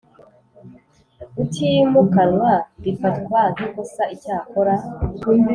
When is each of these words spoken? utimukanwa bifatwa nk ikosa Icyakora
utimukanwa 1.41 2.51
bifatwa 2.83 3.39
nk 3.53 3.59
ikosa 3.67 4.03
Icyakora 4.15 4.73